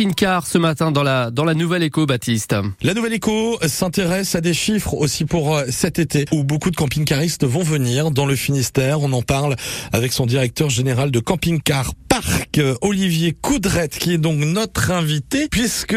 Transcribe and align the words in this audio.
camping-car 0.00 0.46
ce 0.46 0.56
matin 0.56 0.92
dans 0.92 1.02
la, 1.02 1.30
dans 1.30 1.44
la 1.44 1.52
Nouvelle 1.52 1.82
Éco, 1.82 2.06
Baptiste. 2.06 2.56
La 2.80 2.94
Nouvelle 2.94 3.12
Éco 3.12 3.58
s'intéresse 3.66 4.34
à 4.34 4.40
des 4.40 4.54
chiffres 4.54 4.94
aussi 4.94 5.26
pour 5.26 5.54
euh, 5.54 5.64
cet 5.68 5.98
été 5.98 6.24
où 6.32 6.42
beaucoup 6.42 6.70
de 6.70 6.76
camping-caristes 6.76 7.44
vont 7.44 7.62
venir 7.62 8.10
dans 8.10 8.24
le 8.24 8.34
Finistère. 8.34 9.02
On 9.02 9.12
en 9.12 9.20
parle 9.20 9.56
avec 9.92 10.14
son 10.14 10.24
directeur 10.24 10.70
général 10.70 11.10
de 11.10 11.20
camping-car 11.20 11.92
Parc, 12.20 12.60
Olivier 12.82 13.32
Coudrette, 13.32 13.98
qui 13.98 14.12
est 14.12 14.18
donc 14.18 14.38
notre 14.38 14.90
invité, 14.90 15.48
puisque 15.50 15.96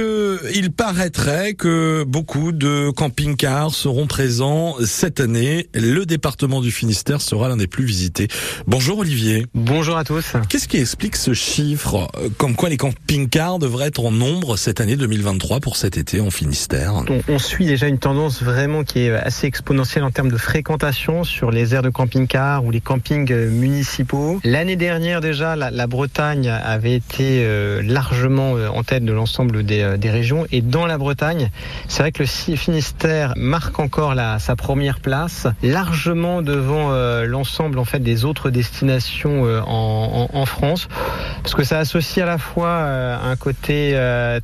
il 0.55 0.71
paraîtrait 0.71 1.53
que 1.53 2.03
beaucoup 2.03 2.51
de 2.51 2.91
camping-cars 2.91 3.71
seront 3.71 4.07
présents 4.07 4.75
cette 4.85 5.19
année. 5.19 5.67
Le 5.73 6.05
département 6.05 6.61
du 6.61 6.71
Finistère 6.71 7.21
sera 7.21 7.49
l'un 7.49 7.57
des 7.57 7.67
plus 7.67 7.83
visités. 7.83 8.29
Bonjour 8.67 8.99
Olivier. 8.99 9.45
Bonjour 9.53 9.97
à 9.97 10.05
tous. 10.05 10.33
Qu'est-ce 10.47 10.67
qui 10.69 10.77
explique 10.77 11.17
ce 11.17 11.33
chiffre, 11.33 12.09
comme 12.37 12.55
quoi 12.55 12.69
les 12.69 12.77
camping-cars 12.77 13.59
devraient 13.59 13.87
être 13.87 14.05
en 14.05 14.11
nombre 14.11 14.55
cette 14.55 14.79
année 14.79 14.95
2023 14.95 15.59
pour 15.59 15.75
cet 15.75 15.97
été 15.97 16.21
en 16.21 16.31
Finistère? 16.31 16.93
On, 17.09 17.33
on, 17.33 17.39
suit 17.39 17.65
déjà 17.65 17.87
une 17.87 17.99
tendance 17.99 18.41
vraiment 18.41 18.83
qui 18.83 18.99
est 18.99 19.11
assez 19.11 19.47
exponentielle 19.47 20.03
en 20.03 20.11
termes 20.11 20.31
de 20.31 20.37
fréquentation 20.37 21.23
sur 21.25 21.51
les 21.51 21.75
aires 21.75 21.81
de 21.81 21.89
camping-car 21.89 22.63
ou 22.63 22.71
les 22.71 22.81
campings 22.81 23.31
euh, 23.31 23.49
municipaux. 23.49 24.39
L'année 24.43 24.77
dernière 24.77 25.19
déjà, 25.19 25.55
la, 25.55 25.69
la, 25.69 25.87
Bretagne 25.87 26.12
avait 26.19 26.93
été 26.93 27.43
euh, 27.45 27.81
largement 27.81 28.53
en 28.53 28.83
tête 28.83 29.05
de 29.05 29.13
l'ensemble 29.13 29.63
des, 29.63 29.97
des, 29.97 30.09
régions. 30.09 30.45
Et 30.51 30.61
dans 30.61 30.85
la 30.85 30.97
Bretagne, 30.97 31.49
c'est 31.87 32.03
vrai 32.03 32.11
que 32.11 32.23
le 32.23 32.27
Finistère 32.27 33.33
marque 33.35 33.79
encore 33.79 34.13
sa 34.39 34.55
première 34.55 34.99
place, 34.99 35.47
largement 35.61 36.41
devant 36.41 36.91
euh, 36.91 37.25
l'ensemble 37.25 37.79
en 37.79 37.85
fait 37.85 37.99
des 37.99 38.25
autres 38.25 38.49
destinations 38.49 39.45
euh, 39.45 39.61
en, 39.65 40.45
France, 40.45 40.87
parce 41.43 41.55
que 41.55 41.63
ça 41.63 41.79
associe 41.79 42.23
à 42.23 42.27
la 42.27 42.37
fois 42.37 42.67
euh, 42.67 43.31
un 43.31 43.35
côté 43.35 43.93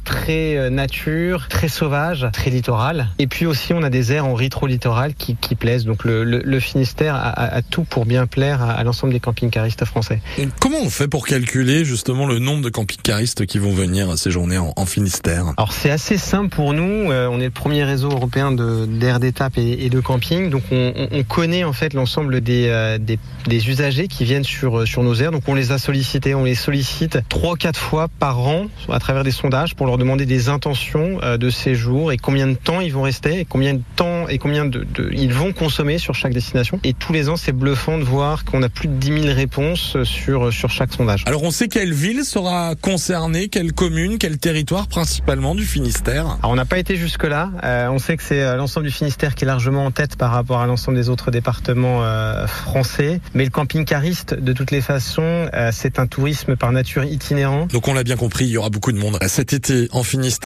très 0.03 0.69
nature, 0.69 1.47
très 1.47 1.67
sauvage, 1.67 2.27
très 2.33 2.49
littoral, 2.49 3.09
et 3.19 3.27
puis 3.27 3.45
aussi 3.45 3.73
on 3.73 3.83
a 3.83 3.89
des 3.89 4.11
aires 4.11 4.25
en 4.25 4.33
rétro-littoral 4.33 5.13
qui, 5.15 5.35
qui, 5.35 5.55
plaisent. 5.55 5.85
Donc 5.85 6.03
le, 6.03 6.23
le, 6.23 6.41
le 6.43 6.59
Finistère 6.59 7.15
a, 7.15 7.29
a, 7.29 7.61
tout 7.61 7.83
pour 7.83 8.05
bien 8.05 8.27
plaire 8.27 8.61
à, 8.61 8.71
à 8.71 8.83
l'ensemble 8.83 9.13
des 9.13 9.19
camping-caristes 9.19 9.85
français. 9.85 10.21
Comment 10.59 10.79
on 10.81 10.89
fait 10.89 11.07
pour 11.07 11.25
calculer 11.25 11.85
justement 11.85 12.25
le 12.25 12.39
nombre 12.39 12.63
de 12.63 12.69
camping-caristes 12.69 13.45
qui 13.45 13.57
vont 13.57 13.73
venir 13.73 14.17
séjourner 14.17 14.57
en, 14.57 14.73
en 14.75 14.85
Finistère? 14.85 15.45
Alors 15.57 15.73
c'est 15.73 15.91
assez 15.91 16.17
simple 16.17 16.49
pour 16.49 16.73
nous. 16.73 17.11
on 17.11 17.39
est 17.39 17.45
le 17.45 17.51
premier 17.51 17.83
réseau 17.83 18.09
européen 18.09 18.51
d'aires 18.51 19.19
d'étape 19.19 19.57
et, 19.57 19.85
et, 19.85 19.89
de 19.89 19.99
camping, 19.99 20.49
donc 20.49 20.63
on, 20.71 20.93
on 21.11 21.23
connaît 21.23 21.63
en 21.63 21.73
fait 21.73 21.93
l'ensemble 21.93 22.41
des, 22.41 22.67
euh, 22.67 22.97
des, 22.97 23.19
des, 23.47 23.69
usagers 23.69 24.07
qui 24.07 24.23
viennent 24.23 24.43
sur, 24.43 24.87
sur 24.87 25.03
nos 25.03 25.15
aires. 25.15 25.31
Donc 25.31 25.43
on 25.47 25.55
les 25.55 25.71
a 25.71 25.77
sollicités, 25.77 26.35
on 26.35 26.43
les 26.43 26.55
sollicite 26.55 26.88
trois 27.27 27.55
quatre 27.55 27.79
fois 27.79 28.07
par 28.19 28.39
an 28.39 28.67
à 28.89 28.99
travers 28.99 29.23
des 29.23 29.31
sondages 29.31 29.75
pour 29.75 29.85
leur 29.85 29.97
demander 29.97 30.25
des 30.25 30.49
intentions 30.49 31.19
euh, 31.23 31.37
de 31.37 31.49
séjour 31.49 32.11
et 32.11 32.17
combien 32.17 32.47
de 32.47 32.55
temps 32.55 32.81
ils 32.81 32.93
vont 32.93 33.03
rester 33.03 33.39
et 33.39 33.45
combien 33.45 33.73
de 33.73 33.81
temps 33.95 34.18
et 34.29 34.37
combien 34.37 34.65
de, 34.65 34.85
de 34.93 35.09
ils 35.13 35.33
vont 35.33 35.53
consommer 35.53 35.97
sur 35.97 36.15
chaque 36.15 36.33
destination. 36.33 36.79
Et 36.83 36.93
tous 36.93 37.13
les 37.13 37.29
ans, 37.29 37.35
c'est 37.35 37.51
bluffant 37.51 37.97
de 37.97 38.03
voir 38.03 38.45
qu'on 38.45 38.63
a 38.63 38.69
plus 38.69 38.87
de 38.87 38.93
10 38.93 39.23
000 39.23 39.35
réponses 39.35 39.97
sur, 40.03 40.53
sur 40.53 40.69
chaque 40.69 40.93
sondage. 40.93 41.23
Alors 41.25 41.43
on 41.43 41.51
sait 41.51 41.67
quelle 41.67 41.93
ville 41.93 42.23
sera 42.23 42.75
concernée, 42.75 43.47
quelle 43.49 43.73
commune, 43.73 44.17
quel 44.17 44.37
territoire 44.37 44.87
principalement 44.87 45.55
du 45.55 45.65
Finistère 45.65 46.37
Alors 46.39 46.51
on 46.51 46.55
n'a 46.55 46.65
pas 46.65 46.79
été 46.79 46.95
jusque-là. 46.95 47.51
Euh, 47.63 47.89
on 47.89 47.99
sait 47.99 48.17
que 48.17 48.23
c'est 48.23 48.55
l'ensemble 48.55 48.85
du 48.85 48.91
Finistère 48.91 49.35
qui 49.35 49.43
est 49.43 49.47
largement 49.47 49.85
en 49.85 49.91
tête 49.91 50.15
par 50.15 50.31
rapport 50.31 50.59
à 50.59 50.67
l'ensemble 50.67 50.97
des 50.97 51.09
autres 51.09 51.31
départements 51.31 52.03
euh, 52.03 52.47
français. 52.47 53.21
Mais 53.33 53.43
le 53.43 53.49
camping-cariste, 53.49 54.33
de 54.33 54.53
toutes 54.53 54.71
les 54.71 54.81
façons, 54.81 55.49
euh, 55.53 55.71
c'est 55.73 55.99
un 55.99 56.07
tourisme 56.07 56.55
par 56.55 56.71
nature 56.71 57.03
itinérant. 57.03 57.67
Donc 57.67 57.87
on 57.87 57.93
l'a 57.93 58.03
bien 58.03 58.17
compris, 58.17 58.45
il 58.45 58.51
y 58.51 58.57
aura 58.57 58.69
beaucoup 58.69 58.91
de 58.91 58.97
monde 58.97 59.17
cet 59.27 59.53
été 59.53 59.87
en 59.91 60.03
Finistère. 60.03 60.29